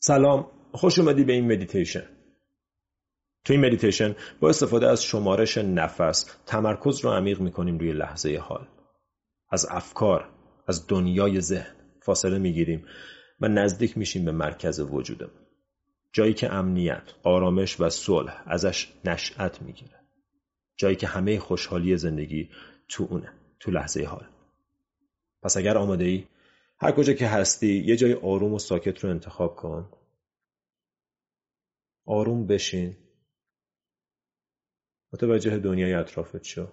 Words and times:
سلام 0.00 0.50
خوش 0.72 0.98
اومدی 0.98 1.24
به 1.24 1.32
این 1.32 1.52
مدیتیشن 1.52 2.04
تو 3.44 3.52
این 3.52 3.66
مدیتیشن 3.66 4.16
با 4.40 4.48
استفاده 4.48 4.88
از 4.88 5.04
شمارش 5.04 5.58
نفس 5.58 6.36
تمرکز 6.46 7.00
رو 7.04 7.10
عمیق 7.10 7.40
می‌کنیم 7.40 7.78
روی 7.78 7.92
لحظه 7.92 8.36
حال. 8.36 8.68
از 9.50 9.66
افکار 9.70 10.28
از 10.66 10.86
دنیای 10.86 11.40
ذهن 11.40 11.74
فاصله 12.02 12.38
می‌گیریم 12.38 12.86
و 13.40 13.48
نزدیک 13.48 13.98
میشیم 13.98 14.24
به 14.24 14.32
مرکز 14.32 14.80
وجودمون. 14.80 15.46
جایی 16.12 16.34
که 16.34 16.52
امنیت، 16.52 17.14
آرامش 17.22 17.80
و 17.80 17.90
صلح 17.90 18.42
ازش 18.46 18.92
نشأت 19.04 19.62
می‌گیره. 19.62 20.00
جایی 20.76 20.96
که 20.96 21.06
همه 21.06 21.38
خوشحالی 21.38 21.96
زندگی 21.96 22.50
تو 22.88 23.06
اونه 23.10 23.32
تو 23.60 23.70
لحظه 23.70 24.04
حال. 24.04 24.26
پس 25.42 25.56
اگر 25.56 25.78
آماده 25.78 26.04
ای 26.04 26.24
هر 26.80 26.92
کجا 26.92 27.12
که 27.12 27.26
هستی 27.26 27.84
یه 27.86 27.96
جای 27.96 28.14
آروم 28.14 28.54
و 28.54 28.58
ساکت 28.58 29.04
رو 29.04 29.10
انتخاب 29.10 29.56
کن. 29.56 29.92
آروم 32.06 32.46
بشین. 32.46 32.96
متوجه 35.12 35.58
دنیای 35.58 35.94
اطرافت 35.94 36.44
شو. 36.44 36.68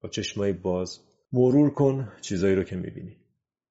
با 0.00 0.08
چشمای 0.08 0.52
باز 0.52 1.00
مرور 1.32 1.70
کن 1.70 2.12
چیزایی 2.20 2.54
رو 2.54 2.64
که 2.64 2.76
می‌بینی. 2.76 3.16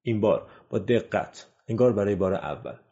این 0.02 0.22
بار 0.22 0.52
با 0.70 0.80
دقت 0.80 1.48
انگار 1.68 1.94
برای 1.94 2.16
بار 2.16 2.34
اول. 2.34 2.91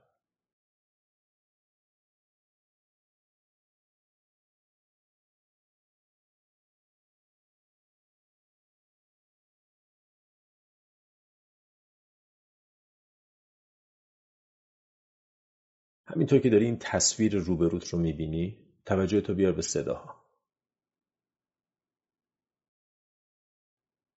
همینطور 16.13 16.39
که 16.39 16.49
داری 16.49 16.65
این 16.65 16.77
تصویر 16.79 17.37
روبروت 17.37 17.87
رو 17.87 17.99
می‌بینی 17.99 18.57
توجه 18.85 19.21
تو 19.21 19.33
بیار 19.33 19.51
به 19.51 19.61
صداها. 19.61 20.25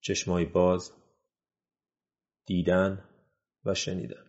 چشمای 0.01 0.45
باز 0.45 0.93
دیدن 2.47 3.09
و 3.65 3.75
شنیدن. 3.75 4.25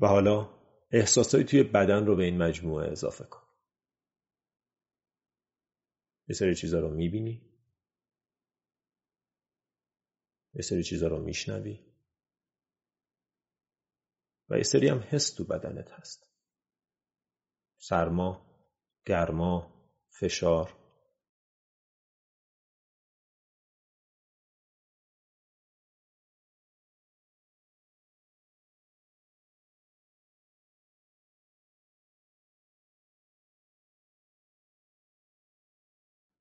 و 0.00 0.06
حالا 0.06 0.53
احساسایی 0.94 1.44
توی 1.44 1.62
بدن 1.62 2.06
رو 2.06 2.16
به 2.16 2.24
این 2.24 2.42
مجموعه 2.42 2.90
اضافه 2.90 3.24
کن. 3.24 3.46
یه 6.28 6.34
سری 6.34 6.54
چیزا 6.54 6.80
رو 6.80 6.90
می‌بینی. 6.90 7.50
یه 10.54 10.62
سری 10.62 10.82
چیزا 10.82 11.08
رو 11.08 11.22
میشنوی. 11.24 11.94
و 14.48 14.56
یه 14.56 14.62
سری 14.62 14.88
هم 14.88 15.04
حس 15.08 15.34
تو 15.34 15.44
بدنت 15.44 15.90
هست. 15.90 16.30
سرما 17.78 18.46
گرما 19.06 19.84
فشار. 20.20 20.83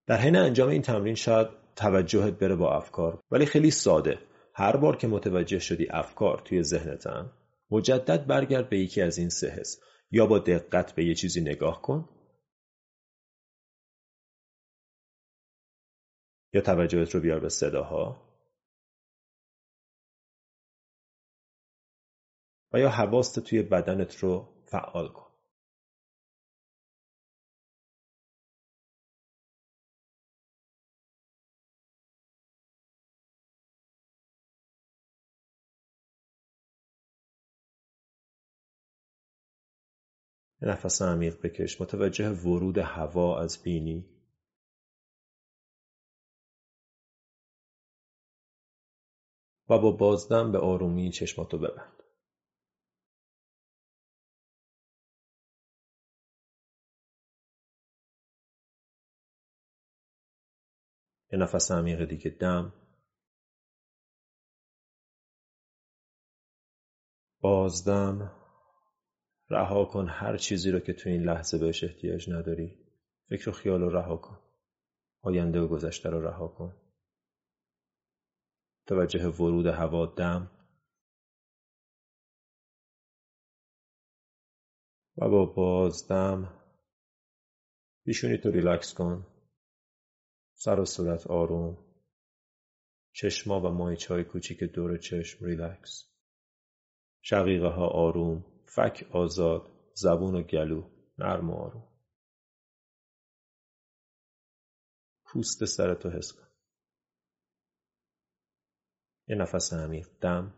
در 0.07 0.17
حین 0.17 0.35
انجام 0.35 0.69
این 0.69 0.81
تمرین 0.81 1.15
شاید 1.15 1.47
توجهت 1.75 2.33
بره 2.33 2.55
با 2.55 2.75
افکار 2.75 3.23
ولی 3.31 3.45
خیلی 3.45 3.71
ساده. 3.71 4.19
هر 4.55 4.77
بار 4.77 4.97
که 4.97 5.07
متوجه 5.07 5.59
شدی 5.59 5.87
افکار 5.89 6.41
توی 6.45 6.63
ذهنتن 6.63 7.31
مجدد 7.71 8.27
برگرد 8.27 8.69
به 8.69 8.79
یکی 8.79 9.01
از 9.01 9.17
این 9.17 9.29
سه 9.29 9.49
حس. 9.49 9.79
یا 10.11 10.25
با 10.25 10.39
دقت 10.39 10.95
به 10.95 11.05
یه 11.05 11.15
چیزی 11.15 11.41
نگاه 11.41 11.81
کن. 11.81 12.09
یا 16.53 16.61
توجهت 16.61 17.09
رو 17.15 17.19
بیار 17.19 17.39
به 17.39 17.49
صداها. 17.49 18.29
و 22.73 22.79
یا 22.79 22.89
حواست 22.89 23.39
توی 23.39 23.61
بدنت 23.61 24.15
رو 24.15 24.53
فعال 24.65 25.07
کن. 25.07 25.32
نفس 40.67 41.01
عمیق 41.01 41.41
بکش. 41.43 41.81
متوجه 41.81 42.29
ورود 42.29 42.77
هوا 42.77 43.39
از 43.41 43.63
بینی. 43.63 44.05
و 49.69 49.79
با 49.79 49.91
بازدم 49.91 50.51
به 50.51 50.59
آرومی 50.59 51.11
چشماتو 51.11 51.57
ببند. 51.57 52.03
یه 61.33 61.39
نفس 61.39 61.71
عمیق 61.71 62.05
دیگه 62.05 62.31
دم. 62.31 62.73
بازدم. 67.41 68.42
رها 69.53 69.85
کن 69.85 70.07
هر 70.07 70.37
چیزی 70.37 70.71
رو 70.71 70.79
که 70.79 70.93
تو 70.93 71.09
این 71.09 71.23
لحظه 71.23 71.57
بهش 71.57 71.83
احتیاج 71.83 72.29
نداری. 72.29 72.77
فکر 73.29 73.49
و 73.49 73.51
خیال 73.51 73.81
رو 73.81 73.89
رها 73.89 74.17
کن. 74.17 74.39
آینده 75.21 75.59
و 75.59 75.67
گذشته 75.67 76.09
رو 76.09 76.27
رها 76.27 76.47
کن. 76.47 76.75
توجه 78.87 79.27
ورود 79.27 79.65
هوا 79.65 80.05
دم. 80.05 80.51
و 85.17 85.29
با 85.29 85.45
بازدم 85.45 86.59
پیشونی 88.05 88.37
تو 88.37 88.51
ریلکس 88.51 88.93
کن. 88.93 89.27
سر 90.55 90.79
و 90.79 90.85
صورت 90.85 91.27
آروم. 91.27 91.77
چشما 93.11 93.61
و 93.61 93.69
ماهیچه 93.69 94.05
های 94.05 94.23
کوچیک 94.23 94.63
دور 94.63 94.97
چشم 94.97 95.45
ریلکس. 95.45 96.09
شقیقه 97.21 97.67
ها 97.67 97.87
آروم. 97.87 98.52
فک 98.75 99.07
آزاد 99.11 99.71
زبون 99.93 100.35
و 100.35 100.41
گلو 100.41 100.89
نرم 101.17 101.49
و 101.49 101.53
آروم. 101.53 101.87
پوست 105.25 105.65
سرتو 105.65 106.09
حس 106.09 106.31
کن. 106.31 106.47
یه 109.27 109.35
نفس 109.35 109.73
عمیق 109.73 110.07
دم. 110.21 110.53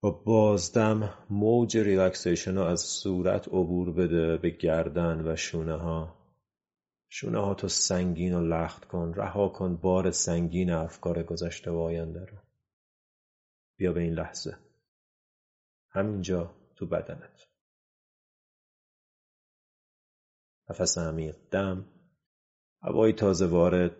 با 0.00 0.10
بازدم 0.10 1.26
موج 1.30 1.76
relaxation 1.76 2.54
رو 2.54 2.62
از 2.62 2.80
صورت 2.80 3.48
عبور 3.48 3.92
بده 3.92 4.36
به 4.36 4.50
گردن 4.50 5.32
و 5.32 5.36
شونه 5.36 5.76
ها 5.76 6.16
شونه 7.08 7.38
ها 7.38 7.54
تو 7.54 7.68
سنگین 7.68 8.34
و 8.34 8.40
لخت 8.40 8.84
کن 8.84 9.14
رها 9.14 9.48
کن 9.48 9.76
بار 9.76 10.10
سنگین 10.10 10.70
افکار 10.70 11.22
گذشته 11.22 11.70
و 11.70 11.76
آینده 11.76 12.24
رو. 12.24 12.45
بیا 13.76 13.92
به 13.92 14.00
این 14.00 14.12
لحظه. 14.12 14.58
همینجا 15.90 16.54
تو 16.76 16.86
بدنت. 16.86 17.48
نفس 20.70 20.98
عمیق 20.98 21.36
دم 21.50 21.84
هوای 22.82 23.12
تازه 23.12 23.46
وارد. 23.46 23.96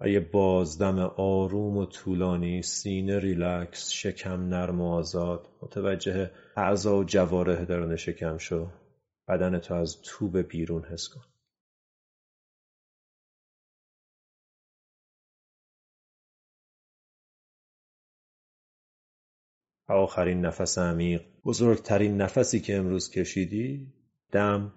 و 0.00 0.08
یه 0.08 0.20
بازدم 0.20 0.98
آروم 1.16 1.76
و 1.76 1.86
طولانی 1.86 2.62
سینه 2.62 3.18
ریلکس 3.18 3.90
شکم 3.90 4.48
نرم 4.48 4.80
و 4.80 4.92
آزاد. 4.92 5.48
متوجه 5.62 6.30
اعضا 6.56 6.96
و 6.98 7.04
جواره 7.04 7.64
درون 7.64 7.96
شکم 7.96 8.38
شو. 8.38 8.70
بدن 9.28 9.58
تو 9.58 9.74
از 9.74 10.02
تو 10.02 10.30
به 10.30 10.42
بیرون 10.42 10.84
حس 10.84 11.08
کن. 11.08 11.31
آخرین 19.92 20.40
نفس 20.40 20.78
عمیق. 20.78 21.22
بزرگترین 21.44 22.16
نفسی 22.16 22.60
که 22.60 22.76
امروز 22.76 23.10
کشیدی؟ 23.10 23.92
دم. 24.32 24.74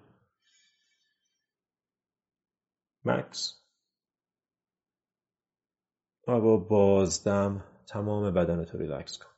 مکس. 3.04 3.62
و 6.28 6.40
با 6.40 6.56
بازدم 6.56 7.64
تمام 7.88 8.34
بدن 8.34 8.64
تو 8.64 8.78
ریلکس 8.78 9.18
کن. 9.18 9.30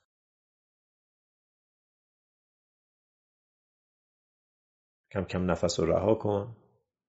کم 5.10 5.24
کم 5.24 5.50
نفس 5.50 5.80
رو 5.80 5.86
رها 5.86 6.14
کن. 6.14 6.56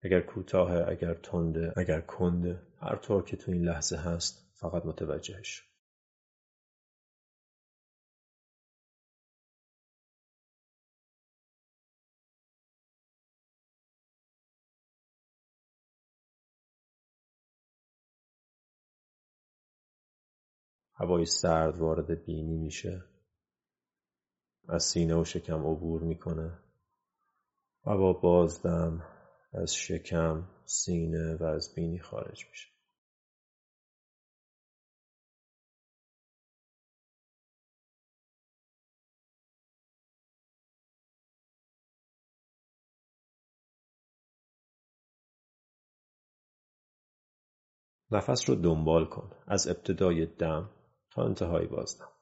اگر 0.02 0.20
کوتاه 0.20 0.88
اگر 0.88 1.14
تنده 1.14 1.72
اگر 1.76 2.00
کنده 2.00 2.62
هر 2.80 2.96
طور 2.96 3.24
که 3.24 3.36
تو 3.36 3.52
این 3.52 3.64
لحظه 3.64 3.96
هست 3.96 4.52
فقط 4.54 4.86
متوجهش 4.86 5.69
هوای 21.00 21.24
سرد 21.24 21.78
وارد 21.78 22.24
بینی 22.24 22.58
میشه. 22.58 23.04
از 24.68 24.84
سینه 24.84 25.20
و 25.20 25.24
شکم 25.24 25.66
عبور 25.66 26.02
می‌کنه. 26.02 26.58
و 27.86 27.96
با 27.96 28.12
بازدم 28.12 29.06
از 29.52 29.74
شکم 29.74 30.48
سینه 30.64 31.36
و 31.36 31.44
از 31.44 31.74
بینی 31.74 31.98
خارج 31.98 32.46
میشه. 32.50 32.68
نفس 48.10 48.50
رو 48.50 48.54
دنبال 48.54 49.04
کن. 49.04 49.30
از 49.46 49.68
ابتدای 49.68 50.26
دم 50.26 50.70
تا 51.10 51.24
انتهای 51.24 51.66
بازدم. 51.66 52.19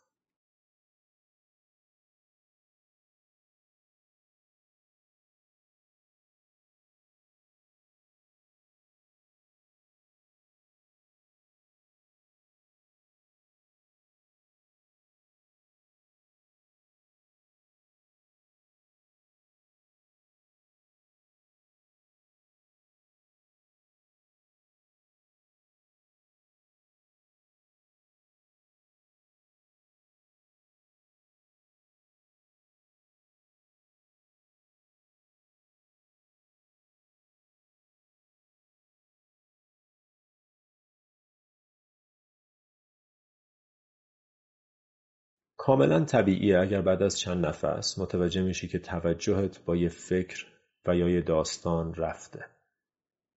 کاملا 45.69 46.05
طبیعیه 46.05 46.59
اگر 46.59 46.81
بعد 46.81 47.03
از 47.03 47.19
چند 47.19 47.47
نفس 47.47 47.99
متوجه 47.99 48.43
میشی 48.43 48.69
که 48.69 48.79
توجهت 48.79 49.65
با 49.65 49.77
یه 49.77 49.89
فکر 49.89 50.47
و 50.87 50.97
یا 50.97 51.09
یه 51.09 51.21
داستان 51.21 51.95
رفته. 51.95 52.45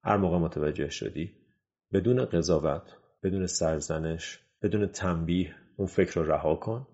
هر 0.03 0.17
موقع 0.17 0.37
متوجه 0.37 0.89
شدی 0.89 1.31
بدون 1.93 2.25
قضاوت 2.25 2.95
بدون 3.23 3.47
سرزنش 3.47 4.39
بدون 4.61 4.87
تنبیه 4.87 5.55
اون 5.77 5.87
فکر 5.87 6.19
رو 6.19 6.31
رها 6.31 6.55
کن 6.55 6.87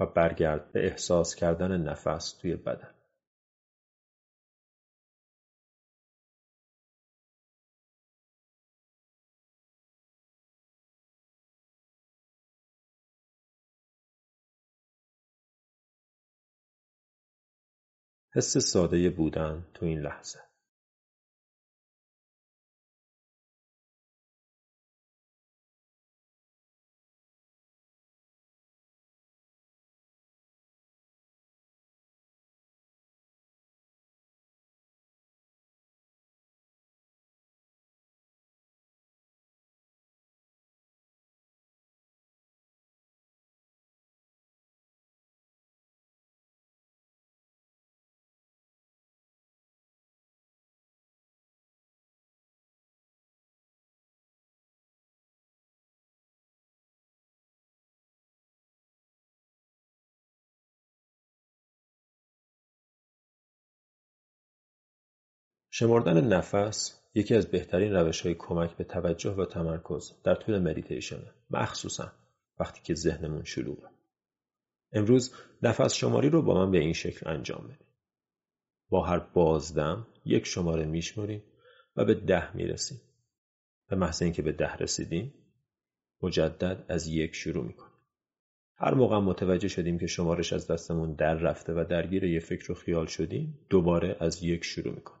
و 0.00 0.06
برگرد 0.06 0.72
به 0.72 0.86
احساس 0.86 1.34
کردن 1.34 1.80
نفس 1.80 2.32
توی 2.32 2.56
بدن. 2.56 2.94
حس 18.34 18.58
ساده 18.58 19.10
بودن 19.10 19.66
تو 19.74 19.86
این 19.86 20.00
لحظه. 20.00 20.49
شمردن 65.80 66.24
نفس 66.24 67.00
یکی 67.14 67.34
از 67.34 67.46
بهترین 67.46 67.92
روش 67.92 68.20
های 68.20 68.34
کمک 68.34 68.76
به 68.76 68.84
توجه 68.84 69.30
و 69.30 69.44
تمرکز 69.44 70.12
در 70.24 70.34
طول 70.34 70.58
مدیتیشنه. 70.58 71.34
مخصوصا 71.50 72.12
وقتی 72.58 72.80
که 72.84 72.94
ذهنمون 72.94 73.44
شلوغه. 73.44 73.88
امروز 74.92 75.34
نفس 75.62 75.94
شماری 75.94 76.30
رو 76.30 76.42
با 76.42 76.54
من 76.54 76.70
به 76.70 76.78
این 76.78 76.92
شکل 76.92 77.30
انجام 77.30 77.64
بدیم 77.64 77.86
با 78.88 79.06
هر 79.06 79.18
بازدم 79.18 80.06
یک 80.24 80.46
شماره 80.46 80.84
میشماریم 80.84 81.42
و 81.96 82.04
به 82.04 82.14
ده 82.14 82.56
می‌رسیم. 82.56 83.00
به 83.88 83.96
محض 83.96 84.22
اینکه 84.22 84.42
به 84.42 84.52
ده 84.52 84.74
رسیدیم 84.74 85.34
مجدد 86.22 86.84
از 86.88 87.06
یک 87.06 87.34
شروع 87.34 87.64
می‌کنیم. 87.64 87.98
هر 88.76 88.94
موقع 88.94 89.18
متوجه 89.18 89.68
شدیم 89.68 89.98
که 89.98 90.06
شمارش 90.06 90.52
از 90.52 90.66
دستمون 90.66 91.12
در 91.14 91.34
رفته 91.34 91.72
و 91.72 91.84
درگیر 91.90 92.24
یه 92.24 92.40
فکر 92.40 92.72
و 92.72 92.74
خیال 92.74 93.06
شدیم 93.06 93.58
دوباره 93.70 94.16
از 94.20 94.42
یک 94.42 94.64
شروع 94.64 94.94
می‌کنیم. 94.94 95.19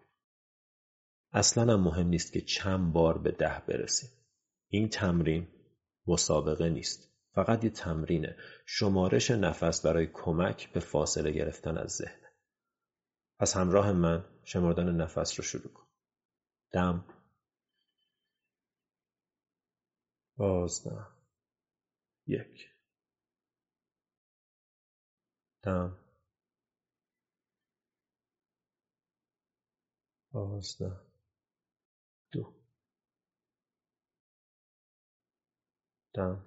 اصلا 1.32 1.72
هم 1.72 1.80
مهم 1.80 2.06
نیست 2.08 2.32
که 2.32 2.40
چند 2.40 2.92
بار 2.92 3.18
به 3.18 3.30
ده 3.30 3.62
برسیم. 3.68 4.10
این 4.68 4.88
تمرین 4.88 5.48
مسابقه 6.06 6.68
نیست 6.68 7.10
فقط 7.34 7.64
یه 7.64 7.70
تمرینه. 7.70 8.36
شمارش 8.66 9.30
نفس 9.30 9.86
برای 9.86 10.06
کمک 10.12 10.72
به 10.72 10.80
فاصله 10.80 11.30
گرفتن 11.30 11.78
از 11.78 11.90
ذهن. 11.90 12.20
پس 13.38 13.56
همراه 13.56 13.92
من 13.92 14.24
شمردن 14.44 14.96
نفس 14.96 15.38
رو 15.40 15.44
شروع 15.44 15.72
کن. 15.72 15.86
دم. 16.72 17.04
بازدم. 20.36 21.08
یک. 22.26 22.70
دم. 25.62 25.96
بازدم. 30.32 31.09
دم 36.14 36.46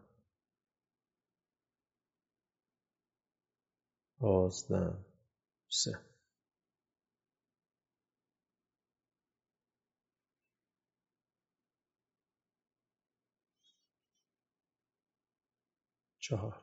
بازدم 4.19 5.05
سه 5.69 5.99
چهار 16.19 16.62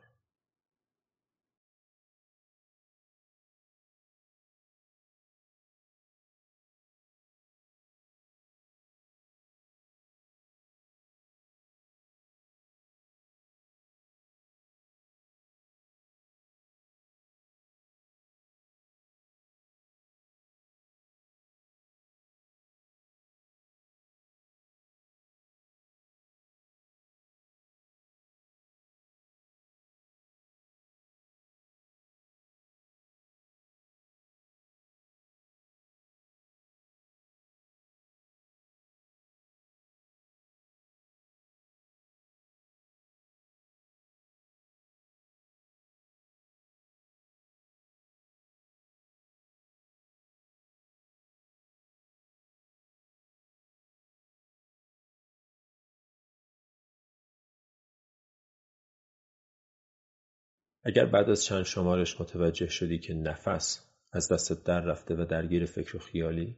اگر 60.83 61.05
بعد 61.05 61.29
از 61.29 61.43
چند 61.43 61.63
شمارش 61.63 62.21
متوجه 62.21 62.67
شدی 62.67 62.99
که 62.99 63.13
نفس 63.13 63.91
از 64.11 64.31
دستت 64.31 64.63
در 64.63 64.79
رفته 64.79 65.15
و 65.15 65.25
درگیر 65.25 65.65
فکر 65.65 65.95
و 65.95 65.99
خیالی 65.99 66.57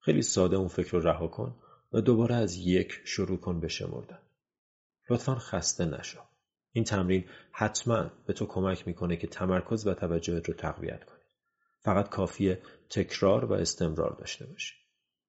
خیلی 0.00 0.22
ساده 0.22 0.56
اون 0.56 0.68
فکر 0.68 0.90
رو 0.90 1.00
رها 1.00 1.28
کن 1.28 1.56
و 1.92 2.00
دوباره 2.00 2.34
از 2.34 2.56
یک 2.56 3.00
شروع 3.04 3.40
کن 3.40 3.60
به 3.60 3.68
شمردن. 3.68 4.18
لطفا 5.10 5.34
خسته 5.34 5.84
نشو. 5.84 6.20
این 6.72 6.84
تمرین 6.84 7.24
حتما 7.52 8.10
به 8.26 8.32
تو 8.32 8.46
کمک 8.46 8.86
می‌کنه 8.86 9.16
که 9.16 9.26
تمرکز 9.26 9.86
و 9.86 9.94
توجهت 9.94 10.48
رو 10.48 10.54
تقویت 10.54 11.04
کنی. 11.04 11.18
فقط 11.78 12.08
کافیه 12.08 12.62
تکرار 12.90 13.44
و 13.44 13.52
استمرار 13.52 14.16
داشته 14.18 14.46
باشی. 14.46 14.74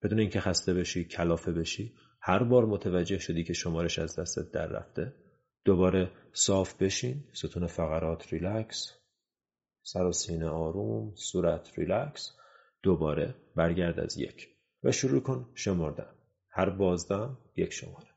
بدون 0.04 0.20
اینکه 0.20 0.40
خسته 0.40 0.74
بشی 0.74 1.06
کلافه 1.06 1.52
بشی 1.52 1.94
هر 2.22 2.44
بار 2.44 2.66
متوجه 2.66 3.20
شدی 3.20 3.44
که 3.44 3.54
شمارش 3.54 4.00
از 4.00 4.20
دستت 4.20 4.52
در 4.52 4.68
رفته 4.68 5.14
دوباره 5.68 6.12
صاف 6.34 6.74
بشین. 6.74 7.24
ستون 7.34 7.68
فقرات 7.68 8.34
ریلکس. 8.34 8.92
سر 9.84 10.06
و 10.06 10.12
سینه 10.12 10.48
آروم 10.48 11.16
صورت 11.16 11.80
ریلکس. 11.80 12.32
دوباره 12.84 13.36
برگرد 13.56 14.00
از 14.00 14.18
یک. 14.18 14.48
و 14.84 14.92
شروع 14.92 15.22
کن 15.22 15.50
شمردن. 15.56 16.16
هر 16.50 16.70
بازدم 16.70 17.38
یک 17.56 17.74
شماره. 17.74 18.17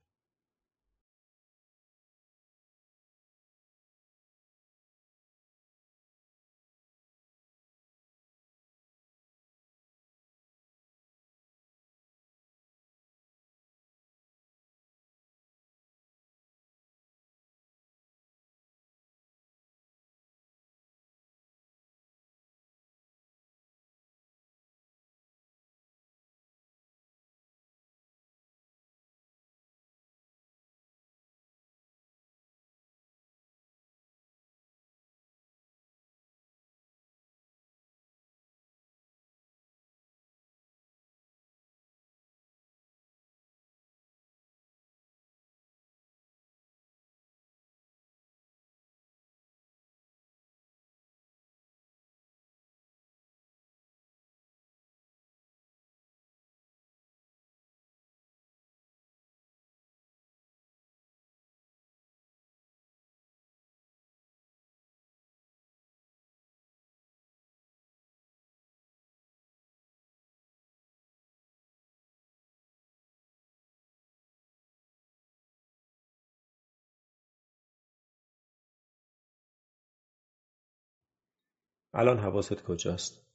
الان 81.94 82.18
حواست 82.18 82.62
کجاست؟ 82.62 83.26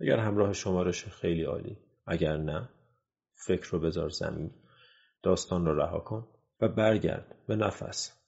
اگر 0.00 0.18
همراه 0.18 0.52
شمارش 0.52 1.04
خیلی 1.04 1.42
عالی. 1.42 1.78
اگر 2.06 2.36
نه 2.36 2.68
فکر 3.34 3.70
رو 3.70 3.80
بذار 3.80 4.08
زمین. 4.08 4.50
داستان 5.22 5.66
رو 5.66 5.78
رها 5.78 6.00
کن 6.00 6.28
و 6.60 6.68
برگرد 6.68 7.36
به 7.46 7.56
نفس. 7.56 8.19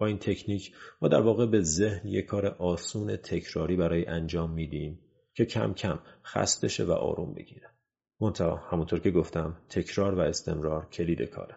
با 0.00 0.06
این 0.06 0.18
تکنیک 0.18 0.72
ما 1.02 1.08
در 1.08 1.20
واقع 1.20 1.46
به 1.46 1.60
ذهن 1.60 2.08
یک 2.08 2.26
کار 2.26 2.46
آسون 2.46 3.16
تکراری 3.16 3.76
برای 3.76 4.06
انجام 4.06 4.50
میدیم 4.50 4.98
که 5.34 5.44
کم 5.44 5.74
کم 5.74 5.98
خسته 6.24 6.68
شه 6.68 6.84
و 6.84 6.92
آروم 6.92 7.34
بگیره. 7.34 7.70
منتها 8.20 8.56
همونطور 8.56 9.00
که 9.00 9.10
گفتم 9.10 9.56
تکرار 9.68 10.14
و 10.14 10.20
استمرار 10.20 10.88
کلید 10.88 11.22
کاره. 11.22 11.56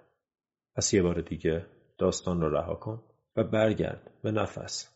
پس 0.75 0.93
یه 0.93 1.01
بار 1.01 1.21
دیگه 1.21 1.65
داستان 1.97 2.41
رو 2.41 2.49
رها 2.49 2.75
کن 2.75 3.03
و 3.35 3.43
برگرد 3.43 4.11
به 4.23 4.31
نفس. 4.31 4.92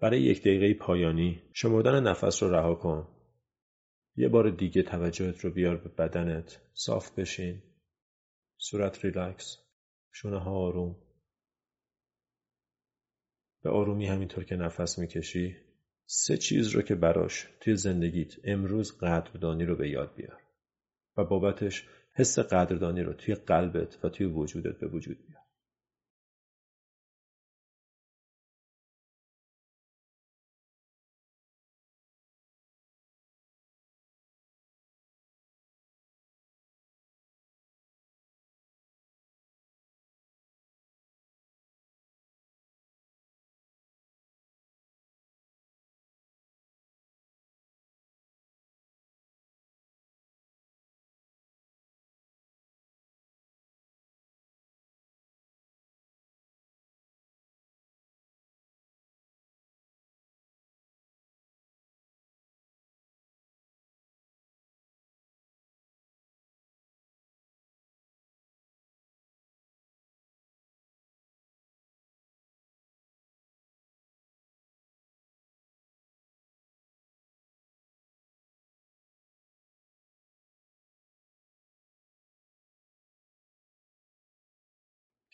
برای 0.00 0.22
یک 0.22 0.40
دقیقه 0.40 0.74
پایانی 0.74 1.42
شمردن 1.52 2.02
نفس 2.02 2.42
رو 2.42 2.54
رها 2.54 2.74
کن. 2.74 3.08
یه 4.16 4.28
بار 4.28 4.50
دیگه 4.50 4.82
توجهت 4.82 5.40
رو 5.40 5.50
بیار 5.50 5.76
به 5.76 5.88
بدنت. 5.88 6.60
صاف 6.74 7.10
بشین. 7.10 7.62
صورت 8.56 9.04
ریلکس. 9.04 9.58
شونه 10.12 10.38
ها 10.38 10.50
آروم. 10.50 10.96
به 13.62 13.70
آرومی 13.70 14.06
همینطور 14.06 14.44
که 14.44 14.56
نفس 14.56 14.98
می‌کشی 14.98 15.56
سه 16.06 16.36
چیز 16.36 16.68
رو 16.68 16.82
که 16.82 16.94
براش 16.94 17.48
توی 17.60 17.76
زندگیت 17.76 18.34
امروز 18.44 18.98
قدردانی 18.98 19.64
رو 19.64 19.76
به 19.76 19.90
یاد 19.90 20.14
بیار 20.14 20.40
و 21.16 21.24
بابتش 21.24 21.88
حس 22.14 22.38
قدردانی 22.38 23.02
رو 23.02 23.12
توی 23.12 23.34
قلبت 23.34 24.04
و 24.04 24.08
توی 24.08 24.26
وجودت 24.26 24.78
به 24.80 24.86
وجود 24.86 25.26
بیار. 25.26 25.35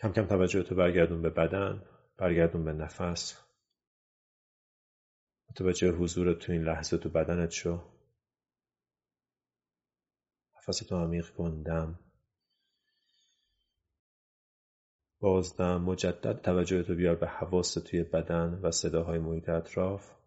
کم 0.02 0.12
کم 0.12 0.26
توجه 0.26 0.62
تو 0.62 0.74
برگردون 0.74 1.22
به 1.22 1.30
بدن 1.30 1.82
برگردون 2.16 2.64
به 2.64 2.72
نفس. 2.72 3.38
متوجه 5.50 5.90
حضور 5.90 6.34
تو 6.34 6.52
این 6.52 6.62
لحظه 6.62 6.98
تو 6.98 7.08
بدنت 7.08 7.50
شو. 7.50 7.82
نفستو 10.56 10.96
عمیق 10.96 11.30
کن 11.30 11.62
دم. 11.62 11.98
بازدم 15.20 15.82
مجدد 15.82 16.42
توجه 16.42 16.82
تو 16.82 16.94
بیار 16.94 17.16
به 17.16 17.26
حواس 17.26 17.74
توی 17.74 18.02
بدن 18.02 18.60
و 18.62 18.70
صداهای 18.70 19.18
محیط 19.18 19.48
اطراف. 19.48 20.21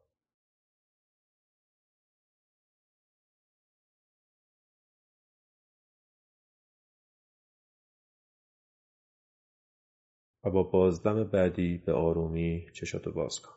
و 10.46 10.50
با 10.50 10.64
بازدم 10.64 11.24
بعدی 11.24 11.78
به 11.78 11.94
آرومی 11.94 12.66
چشاتو 12.74 13.12
باز 13.12 13.40
کن. 13.40 13.56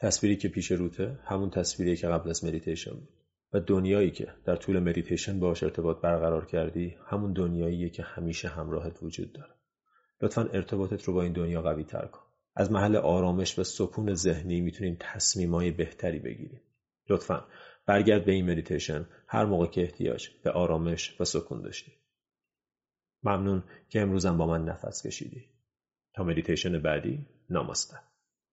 تصویری 0.00 0.36
که 0.36 0.48
پیش 0.48 0.72
روته 0.72 1.18
همون 1.24 1.50
تصویری 1.50 1.96
که 1.96 2.08
قبل 2.08 2.30
از 2.30 2.44
مدیتیشن 2.44 2.94
بود. 2.94 3.08
و 3.52 3.60
دنیایی 3.60 4.10
که 4.10 4.28
در 4.44 4.56
طول 4.56 4.78
مدیتیشن 4.78 5.40
باش 5.40 5.62
ارتباط 5.62 6.00
برقرار 6.00 6.46
کردی 6.46 6.96
همون 7.06 7.32
دنیاییه 7.32 7.90
که 7.90 8.02
همیشه 8.02 8.48
همراهت 8.48 9.02
وجود 9.02 9.32
داره. 9.32 9.54
لطفا 10.22 10.42
ارتباطت 10.42 11.04
رو 11.04 11.14
با 11.14 11.22
این 11.22 11.32
دنیا 11.32 11.62
قوی 11.62 11.84
تر 11.84 12.06
کن. 12.06 12.22
از 12.56 12.72
محل 12.72 12.96
آرامش 12.96 13.58
و 13.58 13.64
سکون 13.64 14.14
ذهنی 14.14 14.60
می‌تونیم 14.60 14.96
تصمیمای 15.00 15.70
بهتری 15.70 16.18
بگیریم. 16.18 16.60
لطفا 17.08 17.44
برگرد 17.86 18.24
به 18.24 18.32
این 18.32 18.50
مدیتیشن. 18.50 19.06
هر 19.28 19.44
موقع 19.44 19.66
که 19.66 19.80
احتیاج 19.80 20.28
به 20.42 20.50
آرامش 20.50 21.20
و 21.20 21.24
سکون 21.24 21.62
داشتی. 21.62 21.92
ممنون 23.28 23.62
که 23.88 24.00
امروزم 24.00 24.36
با 24.36 24.46
من 24.46 24.64
نفس 24.64 25.06
کشیدی. 25.06 25.44
تا 26.14 26.24
مدیتیشن 26.24 26.78
بعدی 26.78 27.26
نامسته 27.50 28.05